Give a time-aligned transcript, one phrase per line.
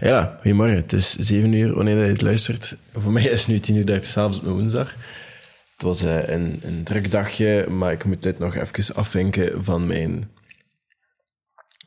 [0.00, 0.76] Ja, goedemorgen.
[0.76, 2.76] Het is 7 uur wanneer je het luistert.
[2.92, 4.94] Voor mij is het nu 10 uur 30 s'avonds op mijn woensdag.
[5.72, 9.86] Het was uh, een, een druk dagje, maar ik moet dit nog even afvinken van
[9.86, 10.30] mijn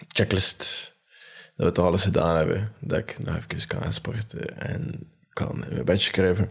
[0.08, 0.94] checklist.
[1.56, 2.72] Dat we toch alles gedaan hebben.
[2.80, 6.50] Dat ik nog even kan sporten en kan in mijn bedje kruipen.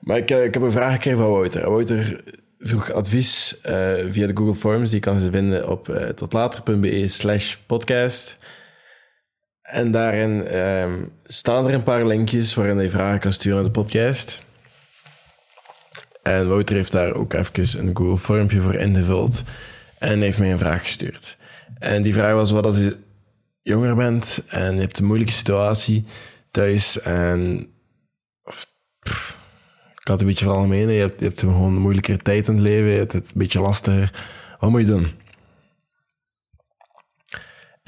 [0.00, 1.70] Maar ik, ik heb een vraag gekregen van Wouter.
[1.70, 2.24] Wouter
[2.58, 3.62] vroeg advies uh,
[4.08, 4.90] via de Google Forms.
[4.90, 8.38] Die kan ze vinden op uh, totlater.be slash podcast.
[9.68, 13.80] En daarin um, staan er een paar linkjes waarin je vragen kan sturen naar de
[13.80, 14.42] podcast.
[16.22, 19.42] En Wouter heeft daar ook even een Google vormpje voor ingevuld.
[19.98, 21.38] En heeft mij een vraag gestuurd.
[21.78, 22.96] En die vraag was: wat als je
[23.62, 26.04] jonger bent en je hebt een moeilijke situatie
[26.50, 27.66] thuis en.
[30.00, 30.88] Ik had een beetje van algemeen.
[30.88, 32.90] Je hebt, je hebt gewoon een moeilijkere tijd in het leven.
[32.90, 34.26] Je hebt het een beetje lastiger.
[34.58, 35.12] Wat moet je doen?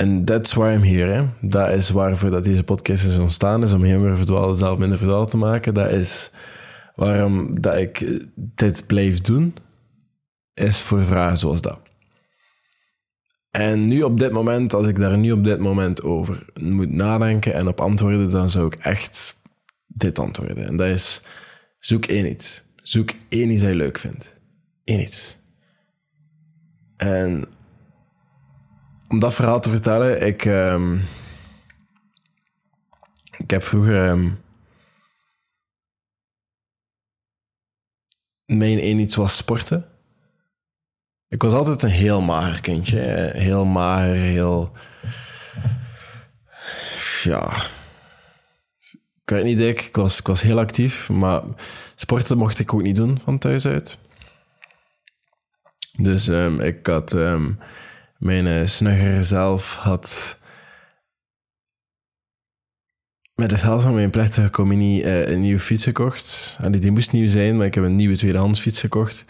[0.00, 1.12] En that's why I'm here.
[1.12, 1.48] Hè.
[1.48, 5.30] Dat is waarvoor dat deze podcast is ontstaan, is om jonger verdwalen zelf minder verdwaald
[5.30, 5.74] te maken.
[5.74, 6.30] Dat is
[6.94, 9.54] waarom dat ik dit blijf doen,
[10.54, 11.80] is voor vragen zoals dat.
[13.50, 17.54] En nu op dit moment, als ik daar nu op dit moment over moet nadenken
[17.54, 19.42] en op antwoorden, dan zou ik echt
[19.86, 20.66] dit antwoorden.
[20.66, 21.22] En dat is,
[21.78, 22.62] zoek één iets.
[22.82, 24.34] Zoek één iets dat je leuk vindt.
[24.84, 25.38] Eén iets.
[26.96, 27.44] En
[29.10, 31.02] om dat verhaal te vertellen, ik, um,
[33.36, 34.40] ik heb vroeger um,
[38.44, 39.88] mijn één iets was sporten.
[41.28, 43.30] Ik was altijd een heel mager kindje.
[43.34, 44.72] Heel mager, heel...
[47.22, 47.68] Ja...
[49.22, 51.42] Ik weet niet dik, ik was, ik was heel actief, maar
[51.94, 53.98] sporten mocht ik ook niet doen van thuis uit.
[55.96, 57.12] Dus um, ik had...
[58.20, 60.38] mijn uh, snugger zelf had
[63.34, 66.58] met de helft van mijn plechtige communie uh, een nieuwe fiets gekocht.
[66.60, 69.24] En die, die moest nieuw zijn, maar ik heb een nieuwe tweedehands fiets gekocht.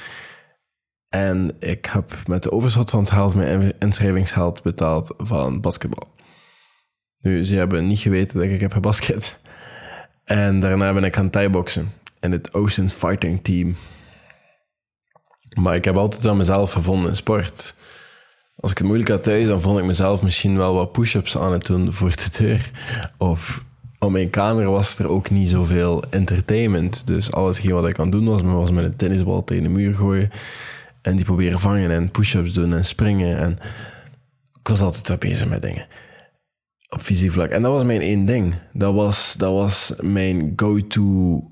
[1.09, 6.15] En ik heb met de overschot van het geld mijn inschrijvingsgeld betaald van basketbal.
[7.19, 9.39] Nu, ze hebben niet geweten dat ik heb gebasket.
[10.25, 13.77] En daarna ben ik gaan thai-boksen in het Oceans Fighting Team.
[15.55, 17.75] Maar ik heb altijd aan mezelf gevonden in sport.
[18.61, 21.53] Als ik het moeilijk had thuis, dan vond ik mezelf misschien wel wat push-ups aan
[21.53, 22.71] het doen voor de deur.
[23.19, 23.65] Of
[23.99, 27.07] op mijn kamer was er ook niet zoveel entertainment.
[27.07, 30.31] Dus alles wat ik aan doen was, was met een tennisbal tegen de muur gooien.
[31.03, 33.39] En die proberen vangen en push-ups doen en springen.
[33.39, 33.59] En
[34.61, 35.87] ik was altijd wel bezig met dingen.
[36.89, 37.51] Op fysiek vlak.
[37.51, 38.55] En dat was mijn één ding.
[38.73, 41.45] Dat was, dat was mijn go-to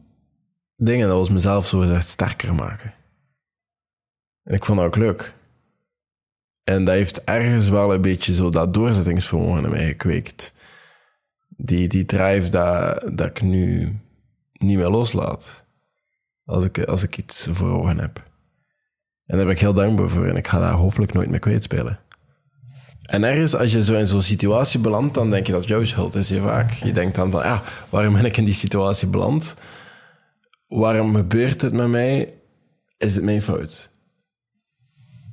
[0.77, 1.03] ding.
[1.03, 2.95] En dat was mezelf zo gezegd sterker maken.
[4.43, 5.37] En ik vond dat ook leuk.
[6.69, 10.55] En dat heeft ergens wel een beetje zo dat doorzettingsvermogen in mij gekweekt.
[11.49, 13.97] Die, die drive dat, dat ik nu
[14.53, 15.65] niet meer loslaat.
[16.45, 18.23] Als ik, als ik iets voor ogen heb.
[19.27, 20.27] En daar ben ik heel dankbaar voor.
[20.27, 22.01] En ik ga daar hopelijk nooit meer kwijtspelen.
[23.03, 26.15] En ergens, als je zo in zo'n situatie belandt, dan denk je dat jouw schuld
[26.15, 26.29] is.
[26.29, 26.73] Je vaak.
[26.73, 29.57] Je denkt dan van, ja, waarom ben ik in die situatie beland?
[30.67, 32.35] Waarom gebeurt het met mij?
[32.97, 33.91] Is het mijn fout?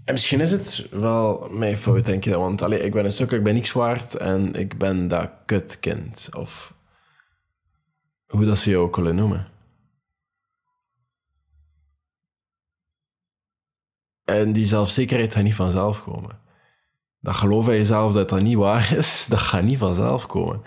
[0.05, 2.37] En misschien is het wel mijn fout, denk je.
[2.37, 6.29] Want allee, ik ben een sukker, ik ben niks waard en ik ben dat kutkind.
[6.37, 6.73] Of
[8.25, 9.47] hoe dat ze jou ook willen noemen.
[14.23, 16.39] En die zelfzekerheid gaat niet vanzelf komen.
[17.19, 20.61] Dat geloof in jezelf dat dat niet waar is, dat gaat niet vanzelf komen.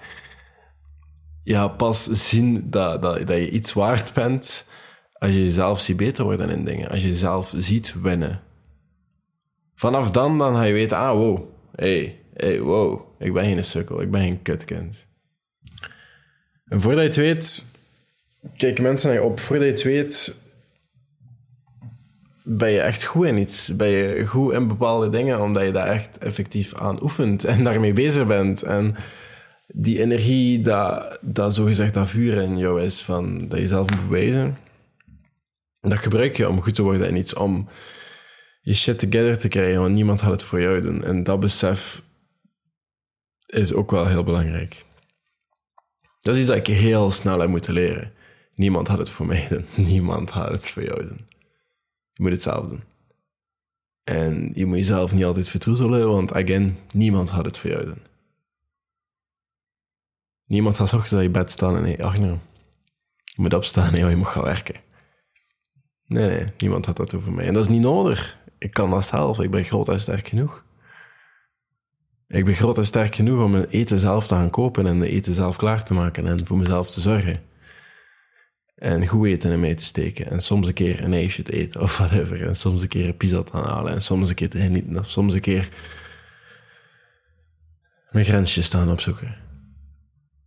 [1.42, 4.66] Ja, pas zien dat, dat, dat je iets waard bent
[5.12, 6.90] als je jezelf ziet beter worden in dingen.
[6.90, 8.42] Als je jezelf ziet winnen.
[9.78, 14.00] Vanaf dan, dan ga je weten, ah, wow, hey, hey, wow, ik ben geen sukkel,
[14.00, 15.06] ik ben geen kutkind.
[16.64, 17.66] En voordat je het weet,
[18.56, 19.40] kijken mensen naar je op.
[19.40, 20.42] Voordat je het weet,
[22.42, 23.76] ben je echt goed in iets.
[23.76, 27.92] Ben je goed in bepaalde dingen, omdat je daar echt effectief aan oefent en daarmee
[27.92, 28.62] bezig bent.
[28.62, 28.94] En
[29.66, 34.08] die energie, dat, dat zogezegd dat vuur in jou is, van, dat je zelf moet
[34.08, 34.58] bewijzen,
[35.80, 37.68] dat gebruik je om goed te worden in iets, om
[38.68, 41.04] je shit together te krijgen, want niemand gaat het voor jou doen.
[41.04, 42.02] En dat besef
[43.46, 44.84] is ook wel heel belangrijk.
[46.20, 48.12] Dat is iets dat ik heel snel heb moeten leren.
[48.54, 49.66] Niemand had het voor mij doen.
[49.92, 51.26] Niemand gaat het voor jou doen.
[52.12, 52.82] Je moet het zelf doen.
[54.04, 58.02] En je moet jezelf niet altijd vertroetelen, want again, niemand had het voor jou doen.
[60.44, 62.30] Niemand gaat zorgen dat je bed staan en hey, ach nee,
[63.24, 64.80] je moet opstaan en je moet gaan werken.
[66.06, 67.46] Nee, nee, niemand had dat over mij.
[67.46, 69.40] En dat is niet nodig ik kan dat zelf.
[69.40, 70.64] Ik ben groot en sterk genoeg.
[72.28, 75.08] Ik ben groot en sterk genoeg om mijn eten zelf te gaan kopen en de
[75.08, 77.42] eten zelf klaar te maken en voor mezelf te zorgen.
[78.74, 80.30] En goed eten in mij te steken.
[80.30, 82.46] En soms een keer een ijsje te eten of whatever.
[82.46, 83.92] En soms een keer een pizza te halen.
[83.92, 84.98] En soms een keer te genieten.
[84.98, 85.68] Of soms een keer
[88.10, 89.36] mijn grensjes te gaan opzoeken.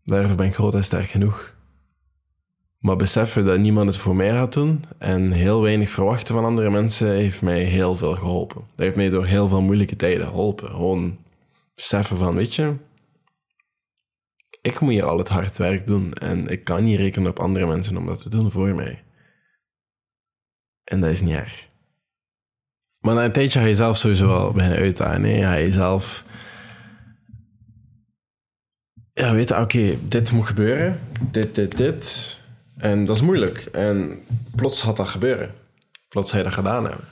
[0.03, 1.55] Daarvoor ben ik groot en sterk genoeg.
[2.81, 6.69] Maar beseffen dat niemand het voor mij gaat doen en heel weinig verwachten van andere
[6.69, 8.62] mensen heeft mij heel veel geholpen.
[8.62, 10.69] Dat heeft mij door heel veel moeilijke tijden geholpen.
[10.69, 11.18] Gewoon
[11.74, 12.75] beseffen van, weet je,
[14.62, 17.68] ik moet hier al het hard werk doen en ik kan niet rekenen op andere
[17.68, 19.04] mensen om dat te doen voor mij.
[20.83, 21.69] En dat is niet erg.
[23.00, 25.22] Maar na een tijdje ga je zelf sowieso wel beginnen uitdagen.
[25.22, 26.25] Nee, ga je zelf...
[29.13, 31.00] Ja, weet oké, dit moet gebeuren.
[31.31, 32.40] Dit, dit, dit.
[32.81, 33.57] En dat is moeilijk.
[33.57, 34.25] En
[34.56, 35.56] plots had dat gebeuren.
[36.07, 37.07] Plots je dat gedaan hebben.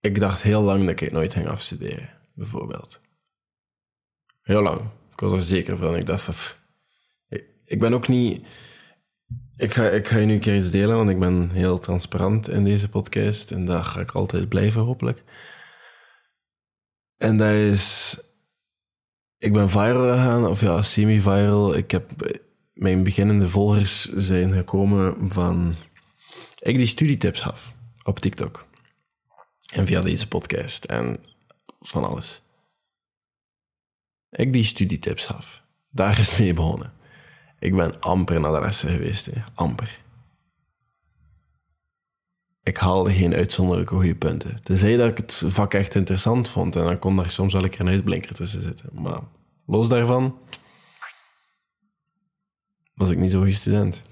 [0.00, 3.00] Ik dacht heel lang dat ik het nooit ging afstuderen, bijvoorbeeld.
[4.42, 4.80] Heel lang.
[5.12, 5.96] Ik was er zeker van.
[5.96, 6.34] Ik dacht van...
[7.64, 8.46] Ik, ben ook niet...
[9.56, 12.48] Ik ga, ik ga je nu een keer iets delen, want ik ben heel transparant
[12.48, 13.50] in deze podcast.
[13.50, 15.22] En daar ga ik altijd blijven, hopelijk.
[17.16, 18.18] En dat is...
[19.38, 21.74] Ik ben viral gegaan, of ja, semi-viral.
[21.74, 22.10] Ik heb...
[22.78, 25.74] Mijn beginnende volgers zijn gekomen van...
[26.58, 28.66] Ik die studietips gaf op TikTok.
[29.72, 30.84] En via deze podcast.
[30.84, 31.16] En
[31.80, 32.42] van alles.
[34.30, 35.62] Ik die studietips gaf.
[35.90, 36.92] Daar is mee begonnen.
[37.58, 39.40] Ik ben amper naar de lessen geweest, hè.
[39.54, 40.00] amper.
[42.62, 44.62] Ik haalde geen uitzonderlijke goede punten.
[44.62, 47.70] Tenzij dat ik het vak echt interessant vond en dan kon daar soms wel een
[47.70, 48.90] keer een uitblinker tussen zitten.
[48.92, 49.20] Maar
[49.66, 50.38] los daarvan
[52.98, 54.02] was ik niet zo'n goede student.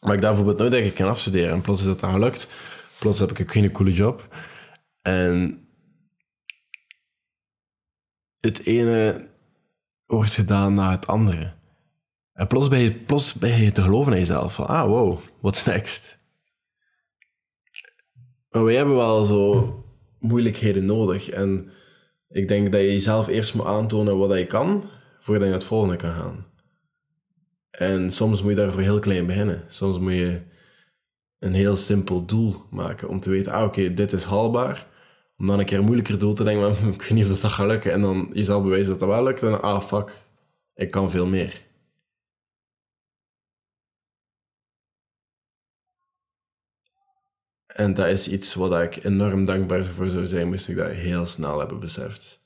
[0.00, 2.48] Maar ik dacht bijvoorbeeld nooit dat ik kan afstuderen en plots is dat dan gelukt.
[2.98, 4.36] Plots heb ik een geen coole job.
[5.02, 5.66] En
[8.40, 9.28] het ene
[10.06, 11.54] wordt gedaan na het andere.
[12.32, 14.54] En plots ben je, plots ben je te geloven in jezelf.
[14.54, 16.18] Van, ah, wow, what's next?
[18.50, 19.76] Maar wij hebben wel zo
[20.18, 21.28] moeilijkheden nodig.
[21.28, 21.70] En
[22.28, 25.68] ik denk dat je jezelf eerst moet aantonen wat je kan, voordat je naar het
[25.68, 26.51] volgende kan gaan.
[27.72, 29.64] En soms moet je daarvoor heel klein beginnen.
[29.68, 30.42] Soms moet je
[31.38, 34.86] een heel simpel doel maken om te weten, ah oké, dit is haalbaar
[35.42, 37.50] om dan een keer een moeilijker doel te denken, maar ik weet niet of dat
[37.50, 37.92] gaat lukken.
[37.92, 39.42] En dan jezelf bewijzen dat dat wel lukt.
[39.42, 40.22] En dan, ah, fuck,
[40.74, 41.62] ik kan veel meer.
[47.66, 51.26] En dat is iets wat ik enorm dankbaar voor zou zijn, moest ik dat heel
[51.26, 52.41] snel hebben beseft.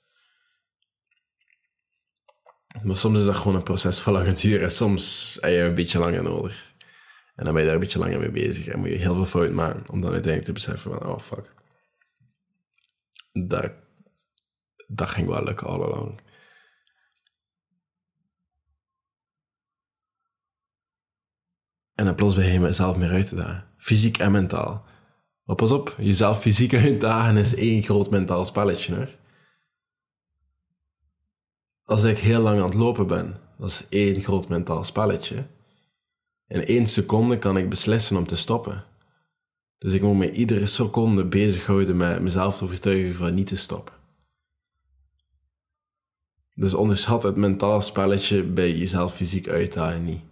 [2.86, 4.62] Maar soms is dat gewoon een proces van lange duur.
[4.62, 6.74] En soms heb je een beetje langer nodig.
[7.34, 8.66] En dan ben je daar een beetje langer mee bezig.
[8.66, 11.54] En moet je heel veel fout maken om dan uiteindelijk te beseffen van, oh fuck
[13.44, 13.72] dat,
[14.86, 16.14] dat ging wel lukken all.
[21.94, 23.68] En dan plots ben je mezelf meer uit te dagen.
[23.76, 24.84] Fysiek en mentaal.
[25.44, 28.94] Maar pas op, jezelf fysiek uitdagen is één groot mentaal spelletje.
[28.94, 29.08] Hoor.
[31.86, 35.46] Als ik heel lang aan het lopen ben, dat is één groot mentaal spelletje.
[36.48, 38.84] In één seconde kan ik beslissen om te stoppen.
[39.78, 43.94] Dus ik moet me iedere seconde bezighouden met mezelf te overtuigen van niet te stoppen.
[46.54, 50.22] Dus onderschat het mentaal spelletje bij jezelf fysiek uitdagen niet.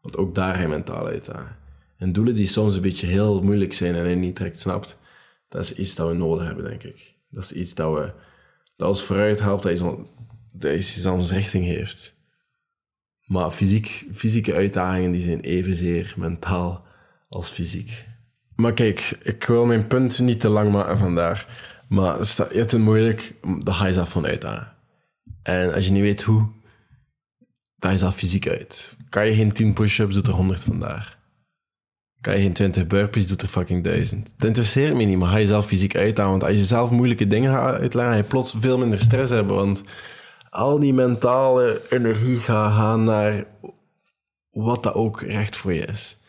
[0.00, 1.56] Want ook daar ga je mentaal uitdagen.
[1.96, 4.98] En doelen die soms een beetje heel moeilijk zijn en je niet direct snapt,
[5.48, 7.14] dat is iets dat we nodig hebben, denk ik.
[7.30, 8.12] Dat is iets dat, we,
[8.76, 9.72] dat ons vooruit helpt, dat
[10.52, 12.14] dat iets onze richting heeft.
[13.24, 16.84] Maar fysiek, fysieke uitdagingen die zijn evenzeer mentaal
[17.28, 18.06] als fysiek.
[18.56, 21.46] Maar kijk, ik wil mijn punt niet te lang maken vandaar.
[21.88, 24.72] Maar je hebt het moeilijk, dan ga je zelf van uitdagen.
[25.42, 26.48] En als je niet weet hoe,
[27.76, 28.96] dan je zelf fysiek uit.
[29.08, 31.18] Kan je geen 10 push-ups, doet er 100 vandaar.
[32.20, 34.32] Kan je geen 20 burpees, doet er fucking 1000.
[34.36, 36.30] Het interesseert me niet, maar ga je zelf fysiek uitdagen.
[36.30, 39.56] Want als je zelf moeilijke dingen gaat uitleggen, ga je plots veel minder stress hebben.
[39.56, 39.82] Want
[40.52, 43.44] al die mentale energie gaat gaan naar
[44.50, 46.20] wat dat ook recht voor je is.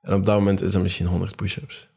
[0.00, 1.88] En op dat moment is dat misschien 100 push-ups.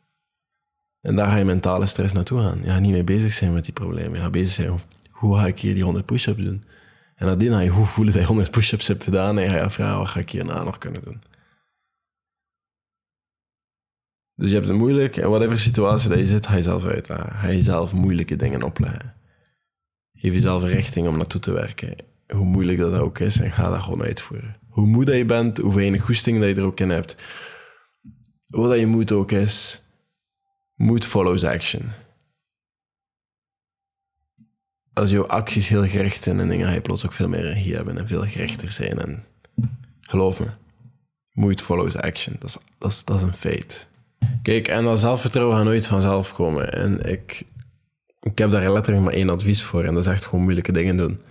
[1.01, 2.59] En daar ga je mentale stress naartoe gaan.
[2.63, 4.13] Je gaat niet mee bezig zijn met die problemen.
[4.13, 6.63] Je gaat bezig zijn, hoe ga ik hier die 100 push-ups doen?
[7.15, 9.63] En nadien ga je hoe voelen dat je 100 push-ups hebt gedaan en ga je
[9.63, 11.21] afvragen, wat ga ik hierna nog kunnen doen?
[14.35, 16.83] Dus je hebt het moeilijk en whatever situatie dat je zit, ga je zelf.
[16.83, 19.16] Ga je zelf moeilijke dingen opleggen.
[20.17, 21.95] Geef jezelf een richting om naartoe te werken.
[22.27, 24.57] Hoe moeilijk dat ook is en ga dat gewoon uitvoeren.
[24.69, 27.15] Hoe moe dat je bent, hoe weinig goesting dat je er ook in hebt
[28.47, 29.81] wat je moet ook is,
[30.75, 31.81] mood follows action.
[34.97, 37.75] als jouw acties heel gericht zijn en dingen, ga je plots ook veel meer regie
[37.75, 38.99] hebben en veel gerichter zijn.
[38.99, 39.23] En
[40.01, 40.47] geloof me,
[41.31, 42.35] mood follows action.
[42.39, 43.87] Dat is, dat is, dat is een feit.
[44.41, 46.73] Kijk, en dat zelfvertrouwen gaat nooit vanzelf komen.
[46.73, 47.43] En ik,
[48.31, 49.83] ik heb daar letterlijk maar één advies voor.
[49.83, 51.21] En dat is echt gewoon moeilijke dingen doen.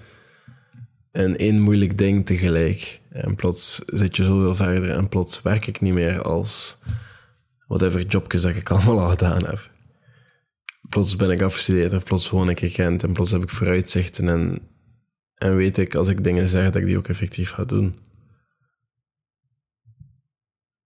[1.10, 3.00] En één moeilijk ding tegelijk.
[3.10, 4.90] En plots zit je zoveel verder.
[4.90, 6.78] En plots werk ik niet meer als
[7.66, 9.70] whatever jobjes dat ik allemaal al gedaan heb.
[10.88, 13.02] Plots ben ik afgestudeerd en plots woon ik in Gent.
[13.02, 14.28] En plots heb ik vooruitzichten.
[14.28, 14.58] En,
[15.34, 17.98] en weet ik als ik dingen zeg dat ik die ook effectief ga doen.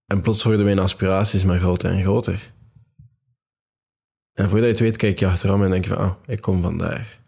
[0.07, 2.53] En plots worden mijn aspiraties maar groter en groter.
[4.33, 6.63] En voordat je het weet, kijk je achterom en denk je van, ah, ik kom
[6.63, 7.19] vandaar.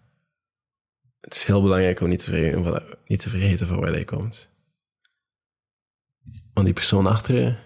[1.21, 4.49] Het is heel belangrijk om niet te vergeten, niet te vergeten van waar hij komt.
[6.53, 7.57] Want die persoon achter je,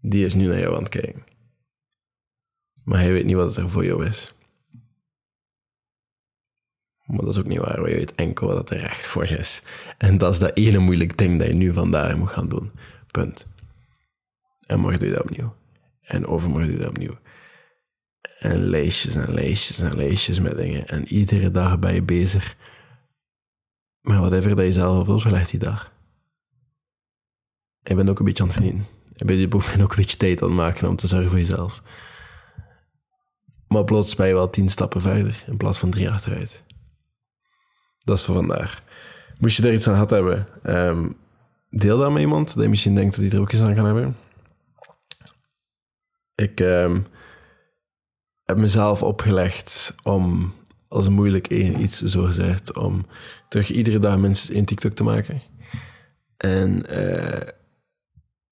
[0.00, 1.24] die is nu naar jou aan het kijken.
[2.84, 4.34] Maar hij weet niet wat er voor jou is.
[7.04, 9.36] Maar dat is ook niet waar, want je weet enkel wat er recht voor je
[9.38, 9.62] is.
[9.98, 12.70] En dat is dat ene moeilijk ding dat je nu vandaar moet gaan doen.
[13.10, 13.46] Punt.
[14.66, 15.54] En morgen doe je dat opnieuw.
[16.02, 17.18] En overmorgen doe je dat opnieuw.
[18.38, 20.86] En lijstjes en lijstjes en lijstjes met dingen.
[20.86, 22.56] En iedere dag ben je bezig
[24.00, 25.92] met whatever dat je zelf op legt die dag.
[27.82, 28.86] Je bent ook een beetje aan het genieten.
[29.14, 31.82] Je bent ook een beetje tijd aan het maken om te zorgen voor jezelf.
[33.68, 36.62] Maar plots ben je wel tien stappen verder in plaats van drie achteruit.
[37.98, 38.82] Dat is voor vandaag.
[39.38, 41.08] Moest je daar iets aan gehad hebben, ehm,
[41.70, 43.84] deel dat met iemand dat je misschien denkt dat hij er ook iets aan kan
[43.84, 44.16] hebben.
[46.34, 47.00] Ik ehm,
[48.44, 50.54] heb mezelf opgelegd om,
[50.88, 53.06] als moeilijk iets zo gezegd, om
[53.48, 55.42] terug iedere dag minstens één TikTok te maken.
[56.36, 57.48] En uh,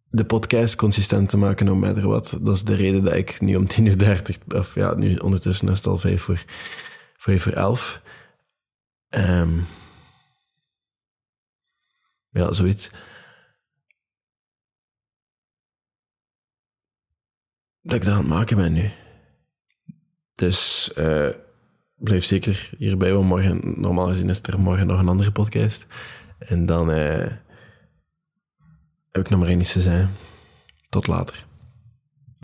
[0.08, 2.38] de podcast consistent te maken, no matter wat.
[2.42, 5.76] Dat is de reden dat ik nu om 10.30 uur, of ja, nu ondertussen is
[5.76, 6.44] het al 5 voor,
[7.16, 8.02] 5 voor 11.
[9.10, 9.66] Um,
[12.30, 12.90] ja, zoiets.
[17.82, 18.90] dat ik dat aan het maken ben nu.
[20.42, 21.28] Dus uh,
[21.96, 25.86] blijf zeker hierbij, want morgen, normaal gezien is er morgen nog een andere podcast.
[26.38, 27.26] En dan uh,
[29.10, 30.10] heb ik nog maar één iets te zijn.
[30.88, 31.46] Tot later.